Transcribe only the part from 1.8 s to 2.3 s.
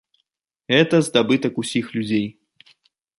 людзей.